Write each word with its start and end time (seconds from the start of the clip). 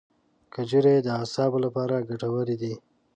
کجورې 0.53 0.95
د 1.05 1.07
اعصابو 1.19 1.57
لپاره 1.65 2.05
ګټورې 2.09 2.55
دي. 2.61 2.73